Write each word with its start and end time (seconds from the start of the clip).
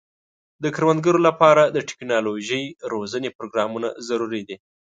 د 0.63 0.65
کروندګرو 0.75 1.19
لپاره 1.27 1.63
د 1.75 1.77
ټکنالوژۍ 1.89 2.63
روزنې 2.93 3.29
پروګرامونه 3.37 3.87
ضروري 4.07 4.41
دي. 4.47 4.55